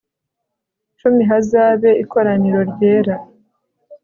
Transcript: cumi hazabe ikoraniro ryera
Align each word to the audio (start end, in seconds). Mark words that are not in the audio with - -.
cumi 0.99 1.21
hazabe 1.29 1.89
ikoraniro 2.03 2.59
ryera 2.71 3.15